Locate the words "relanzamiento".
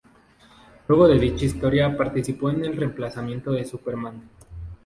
2.75-3.51